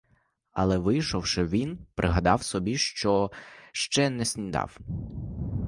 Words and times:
Але, 0.51 0.77
вийшовши, 0.77 1.45
він 1.45 1.79
пригадав 1.95 2.43
собі, 2.43 2.77
що 2.77 3.31
ще 3.71 4.09
не 4.09 4.25
снідав. 4.25 4.77